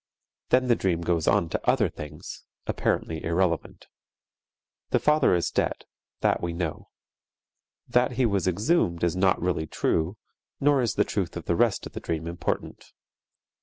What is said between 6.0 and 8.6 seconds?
that we know. That he was